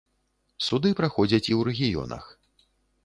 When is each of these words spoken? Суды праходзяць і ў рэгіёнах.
Суды 0.67 0.89
праходзяць 1.01 1.43
і 1.43 1.53
ў 1.59 1.61
рэгіёнах. 1.71 2.23